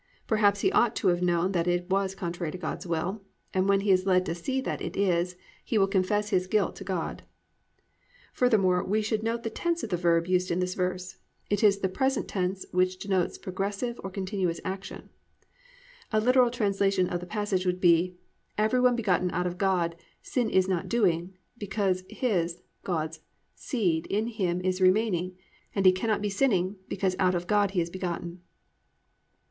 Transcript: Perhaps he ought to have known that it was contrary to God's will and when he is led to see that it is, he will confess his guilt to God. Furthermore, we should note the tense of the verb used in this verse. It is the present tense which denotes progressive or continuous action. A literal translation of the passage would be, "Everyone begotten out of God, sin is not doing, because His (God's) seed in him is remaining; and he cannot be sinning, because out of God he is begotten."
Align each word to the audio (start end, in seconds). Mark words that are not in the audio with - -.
Perhaps 0.25 0.61
he 0.61 0.71
ought 0.71 0.95
to 0.95 1.09
have 1.09 1.21
known 1.21 1.51
that 1.51 1.67
it 1.67 1.87
was 1.87 2.15
contrary 2.15 2.51
to 2.51 2.57
God's 2.57 2.87
will 2.87 3.21
and 3.53 3.69
when 3.69 3.81
he 3.81 3.91
is 3.91 4.07
led 4.07 4.25
to 4.25 4.33
see 4.33 4.59
that 4.59 4.81
it 4.81 4.97
is, 4.97 5.35
he 5.63 5.77
will 5.77 5.85
confess 5.85 6.29
his 6.31 6.47
guilt 6.47 6.75
to 6.77 6.83
God. 6.83 7.21
Furthermore, 8.33 8.83
we 8.83 9.03
should 9.03 9.21
note 9.21 9.43
the 9.43 9.51
tense 9.51 9.83
of 9.83 9.91
the 9.91 9.97
verb 9.97 10.25
used 10.25 10.49
in 10.49 10.59
this 10.59 10.73
verse. 10.73 11.17
It 11.51 11.63
is 11.63 11.81
the 11.81 11.87
present 11.87 12.27
tense 12.27 12.65
which 12.71 12.97
denotes 12.97 13.37
progressive 13.37 14.01
or 14.03 14.09
continuous 14.09 14.59
action. 14.65 15.11
A 16.11 16.19
literal 16.19 16.49
translation 16.49 17.07
of 17.07 17.19
the 17.19 17.27
passage 17.27 17.67
would 17.67 17.79
be, 17.79 18.15
"Everyone 18.57 18.95
begotten 18.95 19.29
out 19.29 19.45
of 19.45 19.59
God, 19.59 19.95
sin 20.23 20.49
is 20.49 20.67
not 20.67 20.89
doing, 20.89 21.37
because 21.59 22.05
His 22.09 22.59
(God's) 22.83 23.19
seed 23.53 24.07
in 24.07 24.25
him 24.25 24.61
is 24.61 24.81
remaining; 24.81 25.35
and 25.75 25.85
he 25.85 25.91
cannot 25.91 26.23
be 26.23 26.29
sinning, 26.31 26.77
because 26.87 27.15
out 27.19 27.35
of 27.35 27.45
God 27.45 27.69
he 27.77 27.81
is 27.81 27.91
begotten." 27.91 28.41